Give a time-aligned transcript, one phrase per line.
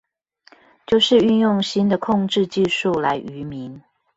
[0.87, 3.83] 就是運用新的控制技術來愚民